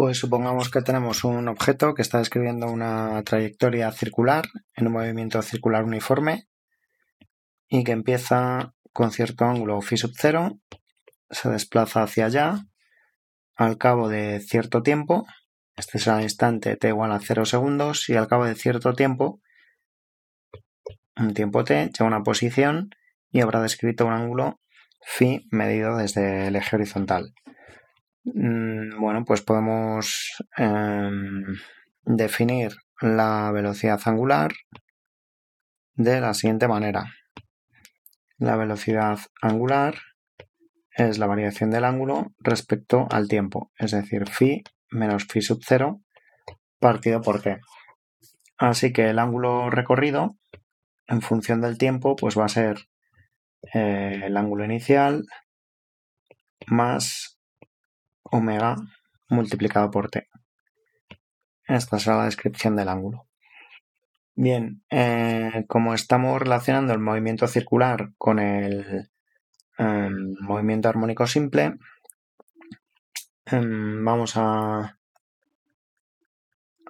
Pues 0.00 0.16
supongamos 0.16 0.70
que 0.70 0.80
tenemos 0.80 1.24
un 1.24 1.46
objeto 1.46 1.92
que 1.92 2.00
está 2.00 2.20
describiendo 2.20 2.70
una 2.70 3.22
trayectoria 3.22 3.92
circular 3.92 4.46
en 4.74 4.86
un 4.86 4.94
movimiento 4.94 5.42
circular 5.42 5.84
uniforme 5.84 6.48
y 7.68 7.84
que 7.84 7.92
empieza 7.92 8.72
con 8.94 9.10
cierto 9.10 9.44
ángulo 9.44 9.82
phi 9.82 9.98
sub 9.98 10.12
0, 10.16 10.58
se 11.28 11.50
desplaza 11.50 12.02
hacia 12.02 12.24
allá 12.24 12.64
al 13.56 13.76
cabo 13.76 14.08
de 14.08 14.40
cierto 14.40 14.82
tiempo, 14.82 15.26
este 15.76 15.98
es 15.98 16.06
el 16.06 16.22
instante 16.22 16.76
t 16.76 16.88
igual 16.88 17.12
a 17.12 17.20
0 17.20 17.44
segundos 17.44 18.08
y 18.08 18.14
al 18.14 18.26
cabo 18.26 18.46
de 18.46 18.54
cierto 18.54 18.94
tiempo, 18.94 19.42
un 21.14 21.34
tiempo 21.34 21.62
t, 21.62 21.74
llega 21.74 21.92
a 21.98 22.04
una 22.04 22.22
posición 22.22 22.88
y 23.30 23.42
habrá 23.42 23.60
descrito 23.60 24.06
un 24.06 24.14
ángulo 24.14 24.62
phi 25.02 25.46
medido 25.50 25.98
desde 25.98 26.46
el 26.46 26.56
eje 26.56 26.76
horizontal. 26.76 27.34
Mm, 28.24 29.00
bueno, 29.00 29.24
pues 29.24 29.42
podemos 29.42 30.42
em, 30.56 31.44
definir 32.04 32.76
la 33.00 33.50
velocidad 33.52 34.00
angular 34.04 34.52
de 35.94 36.20
la 36.20 36.34
siguiente 36.34 36.68
manera. 36.68 37.12
La 38.38 38.56
velocidad 38.56 39.18
angular 39.42 39.94
es 40.92 41.18
la 41.18 41.26
variación 41.26 41.70
del 41.70 41.84
ángulo 41.84 42.32
respecto 42.38 43.06
al 43.10 43.28
tiempo, 43.28 43.70
es 43.78 43.92
decir, 43.92 44.28
phi 44.28 44.62
menos 44.90 45.26
phi 45.26 45.40
sub 45.40 45.60
0 45.64 46.00
partido 46.78 47.20
por 47.20 47.42
t. 47.42 47.60
Así 48.58 48.92
que 48.92 49.10
el 49.10 49.18
ángulo 49.18 49.70
recorrido 49.70 50.36
en 51.06 51.22
función 51.22 51.60
del 51.60 51.78
tiempo 51.78 52.16
pues 52.16 52.38
va 52.38 52.46
a 52.46 52.48
ser 52.48 52.88
eh, 53.74 54.22
el 54.24 54.36
ángulo 54.36 54.64
inicial 54.64 55.26
más 56.66 57.39
omega 58.30 58.76
multiplicado 59.28 59.90
por 59.90 60.10
t. 60.10 60.28
Esta 61.66 61.98
será 61.98 62.18
la 62.18 62.24
descripción 62.24 62.76
del 62.76 62.88
ángulo. 62.88 63.26
Bien, 64.34 64.82
eh, 64.90 65.64
como 65.68 65.94
estamos 65.94 66.40
relacionando 66.40 66.92
el 66.92 66.98
movimiento 66.98 67.46
circular 67.46 68.10
con 68.16 68.38
el 68.38 69.10
em, 69.78 70.34
movimiento 70.40 70.88
armónico 70.88 71.26
simple, 71.26 71.74
em, 73.46 74.04
vamos 74.04 74.36
a, 74.36 74.98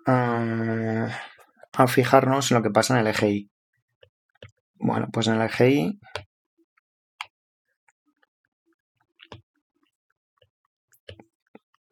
a, 0.07 1.87
fijarnos 1.89 2.51
en 2.51 2.57
lo 2.59 2.63
que 2.63 2.71
pasa 2.71 2.95
en 2.95 3.01
el 3.01 3.07
eje 3.09 3.31
Y. 3.31 3.51
Bueno, 4.75 5.09
pues 5.13 5.27
en 5.27 5.35
el 5.35 5.43
eje 5.43 5.71
Y 5.71 6.01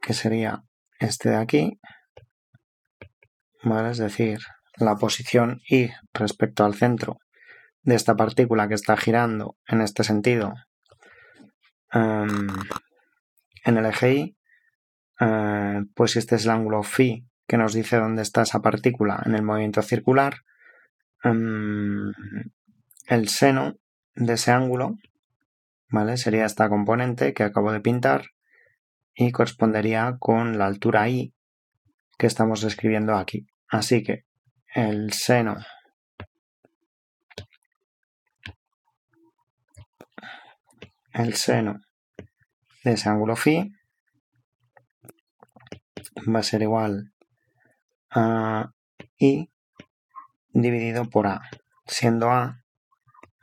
que 0.08 0.14
sería 0.14 0.64
este 1.00 1.28
de 1.28 1.36
aquí, 1.36 1.78
¿vale? 3.62 3.90
Es 3.90 3.98
decir, 3.98 4.38
la 4.78 4.96
posición 4.96 5.60
Y 5.68 5.90
respecto 6.14 6.64
al 6.64 6.74
centro 6.74 7.18
de 7.82 7.94
esta 7.94 8.16
partícula 8.16 8.68
que 8.68 8.74
está 8.74 8.96
girando 8.96 9.58
en 9.66 9.82
este 9.82 10.04
sentido 10.04 10.54
em, 11.92 12.48
en 13.66 13.76
el 13.76 13.84
eje 13.84 14.14
Y, 14.14 14.36
eh, 15.20 15.82
pues 15.94 16.16
este 16.16 16.36
es 16.36 16.46
el 16.46 16.52
ángulo 16.52 16.82
phi 16.82 17.26
que 17.46 17.58
nos 17.58 17.74
dice 17.74 17.98
dónde 17.98 18.22
está 18.22 18.40
esa 18.40 18.62
partícula 18.62 19.22
en 19.26 19.34
el 19.34 19.42
movimiento 19.42 19.82
circular. 19.82 20.38
Em, 21.22 22.14
el 23.08 23.28
seno 23.28 23.74
de 24.14 24.32
ese 24.32 24.52
ángulo, 24.52 24.96
¿vale? 25.90 26.16
Sería 26.16 26.46
esta 26.46 26.70
componente 26.70 27.34
que 27.34 27.42
acabo 27.42 27.72
de 27.72 27.80
pintar 27.80 28.30
y 29.20 29.32
correspondería 29.32 30.16
con 30.20 30.58
la 30.58 30.66
altura 30.66 31.08
i 31.08 31.34
que 32.16 32.28
estamos 32.28 32.62
escribiendo 32.62 33.16
aquí. 33.16 33.48
Así 33.66 34.04
que 34.04 34.24
el 34.72 35.12
seno 35.12 35.56
el 41.14 41.34
seno 41.34 41.80
de 42.84 42.92
ese 42.92 43.08
ángulo 43.08 43.34
phi 43.34 43.72
va 46.32 46.38
a 46.38 46.44
ser 46.44 46.62
igual 46.62 47.12
a 48.10 48.70
i 49.18 49.50
dividido 50.52 51.10
por 51.10 51.26
a. 51.26 51.40
Siendo 51.86 52.30
a, 52.30 52.62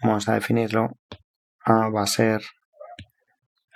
vamos 0.01 0.29
a 0.29 0.35
definirlo, 0.35 0.97
a 1.65 1.89
va 1.89 2.03
a 2.03 2.07
ser 2.07 2.41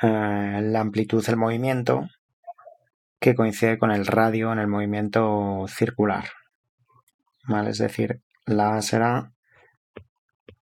la 0.02 0.80
amplitud 0.80 1.26
del 1.26 1.38
movimiento 1.38 2.08
que 3.20 3.36
coincide 3.36 3.78
con 3.78 3.92
el 3.92 4.06
radio 4.06 4.54
en 4.54 4.60
el 4.60 4.68
movimiento 4.68 5.66
circular. 5.68 6.26
¿Vale? 7.48 7.72
Es 7.72 7.80
decir, 7.80 8.22
la 8.46 8.76
A 8.76 8.82
será 8.82 9.34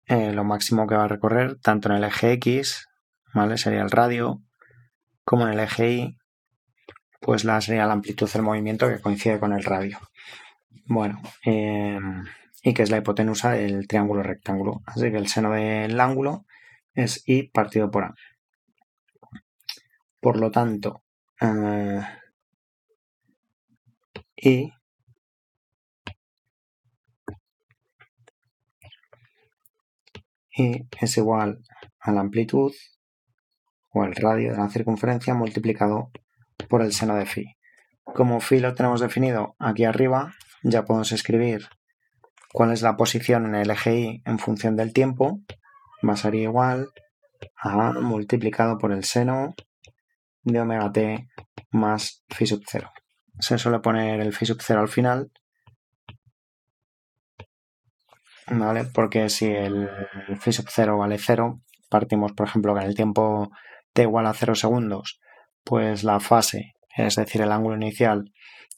eh, 0.07 0.34
lo 0.34 0.44
máximo 0.44 0.88
que 0.88 0.95
va 0.95 1.03
a 1.03 1.07
recorrer 1.07 1.59
tanto 1.59 1.90
en 1.90 1.97
el 1.97 2.03
eje 2.03 2.34
X, 2.34 2.88
¿vale? 3.34 3.57
Sería 3.57 3.81
el 3.81 3.91
radio, 3.91 4.41
como 5.23 5.46
en 5.46 5.53
el 5.53 5.59
eje 5.59 5.91
Y, 5.91 6.17
pues 7.22 7.44
la 7.46 7.61
sería 7.61 7.85
la 7.85 7.94
amplitud 7.94 8.28
del 8.31 8.41
movimiento 8.41 8.88
que 8.88 9.01
coincide 9.01 9.40
con 9.40 9.53
el 9.53 9.63
radio. 9.63 10.00
Bueno, 10.85 11.22
em, 11.44 12.25
y 12.63 12.73
que 12.73 12.84
es 12.84 12.90
la 12.90 12.97
hipotenusa 12.97 13.51
del 13.51 13.88
triángulo 13.88 14.23
rectángulo. 14.23 14.81
Así 14.88 15.11
que 15.11 15.17
el 15.17 15.28
seno 15.28 15.51
del 15.51 16.00
ángulo 16.00 16.46
es 16.96 17.22
I 17.28 17.44
partido 17.50 17.91
por 17.91 18.06
A. 18.06 18.16
Por 20.19 20.38
lo 20.38 20.52
tanto, 20.52 21.03
uh, 21.41 22.02
es 31.02 31.18
igual 31.18 31.63
a 32.00 32.12
la 32.12 32.22
amplitud 32.22 32.74
o 33.91 34.03
el 34.03 34.16
radio 34.16 34.52
de 34.52 34.58
la 34.58 34.69
circunferencia 34.69 35.34
multiplicado 35.34 36.12
por 36.69 36.81
el 36.81 36.94
seno 36.94 37.16
de 37.16 37.25
phi. 37.25 37.56
Como 38.03 38.40
phi 38.40 38.59
lo 38.59 38.74
tenemos 38.75 39.02
definido 39.02 39.56
aquí 39.59 39.85
arriba, 39.85 40.34
ya 40.63 40.84
podemos 40.85 41.12
escribir 41.12 41.68
cuál 42.52 42.72
es 42.74 42.81
la 42.81 42.97
posición 42.97 43.46
en 43.46 43.56
el 43.56 43.72
eje 43.72 44.00
y 44.00 44.22
en 44.25 44.40
función 44.40 44.75
del 44.75 44.94
tiempo. 44.94 45.40
Va 46.08 46.13
a 46.13 46.18
ser 46.18 46.35
igual 46.35 46.90
a 47.56 47.94
multiplicado 47.94 48.78
por 48.78 48.91
el 48.91 49.03
seno 49.03 49.53
de 50.52 50.62
omega 50.62 50.92
t 50.92 51.28
más 51.72 52.24
phi 52.30 52.46
sub 52.46 52.64
0. 52.68 52.92
Se 53.40 53.58
suele 53.58 53.80
poner 53.80 54.20
el 54.22 54.34
phi 54.34 54.46
sub 54.46 54.60
0 54.62 54.82
al 54.82 54.90
final, 54.90 55.32
¿vale? 58.48 58.86
Porque 58.86 59.30
si 59.30 59.48
el 59.48 59.90
phi 60.40 60.52
sub 60.52 60.68
0 60.70 60.98
vale 60.98 61.18
0, 61.18 61.62
partimos, 61.90 62.34
por 62.34 62.48
ejemplo, 62.48 62.76
que 62.76 62.86
el 62.86 62.96
tiempo 62.96 63.52
t 63.94 64.04
igual 64.04 64.28
a 64.28 64.34
0 64.34 64.56
segundos, 64.56 65.20
pues 65.64 66.04
la 66.04 66.20
fase, 66.20 66.76
es 66.96 67.16
decir, 67.16 67.42
el 67.42 67.52
ángulo 67.52 67.76
inicial 67.76 68.32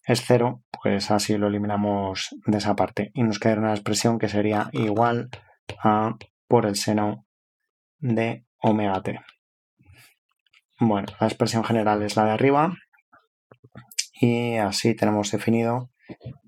es 0.05 0.23
0, 0.25 0.63
pues 0.81 1.11
así 1.11 1.37
lo 1.37 1.47
eliminamos 1.47 2.29
de 2.45 2.57
esa 2.57 2.75
parte 2.75 3.11
y 3.13 3.23
nos 3.23 3.39
queda 3.39 3.55
una 3.55 3.73
expresión 3.73 4.19
que 4.19 4.29
sería 4.29 4.69
igual 4.73 5.29
a 5.83 6.15
por 6.47 6.65
el 6.65 6.75
seno 6.75 7.25
de 7.99 8.45
omega 8.57 9.01
t. 9.01 9.19
Bueno, 10.83 11.09
la 11.19 11.27
expresión 11.27 11.63
general 11.63 12.01
es 12.01 12.15
la 12.15 12.25
de 12.25 12.31
arriba 12.31 12.73
y 14.19 14.55
así 14.55 14.95
tenemos 14.95 15.29
definido 15.29 15.91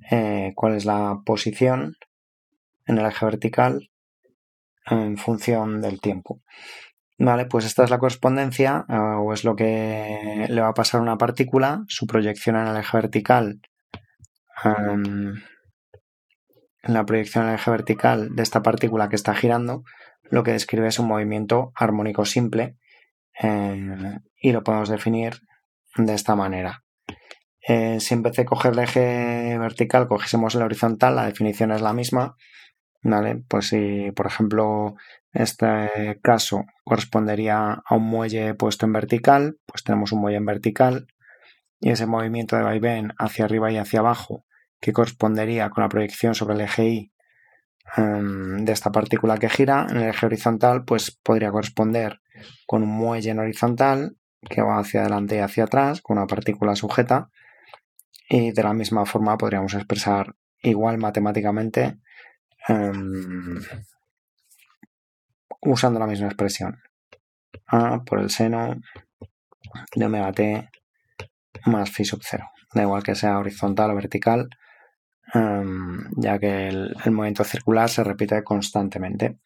eh, 0.10 0.54
cuál 0.56 0.74
es 0.74 0.86
la 0.86 1.20
posición 1.24 1.98
en 2.88 2.98
el 2.98 3.06
eje 3.06 3.28
vertical 3.28 3.92
en 4.88 5.18
función 5.18 5.82
del 5.84 6.02
tiempo. 6.02 6.42
Vale, 7.20 7.46
pues 7.46 7.64
esta 7.66 7.84
es 7.84 7.92
la 7.92 8.00
correspondencia 8.00 8.88
eh, 8.90 8.96
o 8.96 9.34
es 9.34 9.44
lo 9.44 9.56
que 9.56 10.48
le 10.50 10.62
va 10.62 10.70
a 10.70 10.74
pasar 10.74 11.00
a 11.00 11.04
una 11.04 11.20
partícula, 11.20 11.84
su 11.88 12.08
proyección 12.08 12.56
en 12.56 12.66
el 12.66 12.78
eje 12.78 12.98
vertical. 12.98 13.62
en 14.64 15.44
la 16.82 17.06
proyección 17.06 17.44
en 17.44 17.52
el 17.52 17.56
eje 17.58 17.70
vertical 17.70 18.36
de 18.36 18.42
esta 18.42 18.64
partícula 18.64 19.10
que 19.10 19.16
está 19.16 19.36
girando, 19.36 19.84
lo 20.24 20.42
que 20.42 20.54
describe 20.54 20.88
es 20.88 20.98
un 20.98 21.08
movimiento 21.08 21.72
armónico 21.76 22.26
simple 22.26 22.78
eh, 23.42 24.20
y 24.38 24.52
lo 24.52 24.64
podemos 24.64 24.90
definir 24.90 25.40
de 25.96 26.14
esta 26.14 26.36
manera. 26.36 26.84
Eh, 27.66 28.00
si 28.00 28.14
en 28.14 28.24
vez 28.24 28.36
de 28.36 28.46
coger 28.46 28.74
el 28.74 28.80
eje 28.80 29.58
vertical 29.58 30.08
cogiésemos 30.08 30.56
el 30.56 30.64
horizontal, 30.64 31.16
la 31.16 31.26
definición 31.26 31.72
es 31.72 31.82
la 31.82 31.94
misma. 31.94 32.36
¿vale? 33.04 33.44
Pues 33.48 33.68
si, 33.68 34.12
por 34.16 34.28
ejemplo, 34.28 34.96
este 35.32 36.20
caso 36.22 36.66
correspondería 36.84 37.84
a 37.86 37.96
un 37.96 38.04
muelle 38.04 38.54
puesto 38.56 38.86
en 38.86 38.94
vertical, 38.94 39.58
pues 39.66 39.84
tenemos 39.84 40.12
un 40.12 40.22
muelle 40.22 40.38
en 40.38 40.46
vertical 40.46 41.08
y 41.80 41.92
ese 41.92 42.06
movimiento 42.06 42.56
de 42.56 42.64
vaivén 42.64 43.14
hacia 43.20 43.46
arriba 43.46 43.72
y 43.72 43.78
hacia 43.78 44.00
abajo, 44.00 44.46
que 44.80 44.94
correspondería 44.94 45.70
con 45.70 45.84
la 45.84 45.90
proyección 45.90 46.34
sobre 46.34 46.56
el 46.56 46.62
eje 46.62 46.88
Y 46.88 47.12
em, 47.98 48.64
de 48.64 48.72
esta 48.72 48.92
partícula 48.92 49.38
que 49.38 49.50
gira 49.50 49.88
en 49.90 49.98
el 49.98 50.10
eje 50.10 50.26
horizontal, 50.26 50.86
pues 50.86 51.12
podría 51.12 51.52
corresponder 51.52 52.22
con 52.66 52.84
un 52.84 52.90
muelle 52.90 53.32
en 53.32 53.40
horizontal 53.40 54.18
que 54.50 54.62
va 54.62 54.80
hacia 54.80 55.02
adelante 55.02 55.36
y 55.36 55.40
hacia 55.40 55.66
atrás, 55.66 56.02
con 56.02 56.18
una 56.18 56.28
partícula 56.28 56.76
sujeta, 56.76 57.30
Y 58.30 58.52
de 58.52 58.64
la 58.64 58.74
misma 58.74 59.06
forma 59.06 59.38
podríamos 59.38 59.74
expresar 59.74 60.36
igual 60.62 60.98
matemáticamente 60.98 62.00
em, 62.68 63.60
usando 65.62 66.00
la 66.00 66.08
misma 66.08 66.28
expresión. 66.28 66.82
A 67.68 68.04
por 68.04 68.20
el 68.20 68.30
seno 68.30 68.76
de 69.96 70.06
omega 70.06 70.32
t 70.32 70.70
más 71.66 71.92
phi 71.92 72.06
sub 72.06 72.22
0. 72.24 72.46
Da 72.74 72.82
igual 72.82 73.04
que 73.04 73.16
sea 73.16 73.40
horizontal 73.40 73.92
o 73.92 73.96
vertical, 73.96 74.50
em, 75.34 76.10
ya 76.18 76.40
que 76.40 76.70
el 76.70 77.12
movimiento 77.12 77.44
circular 77.44 77.90
se 77.90 78.04
repite 78.04 78.44
constantemente. 78.44 79.38